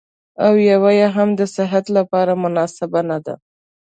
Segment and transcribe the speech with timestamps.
[0.45, 3.35] او يوه يې هم د صحت لپاره مناسبه نه ده.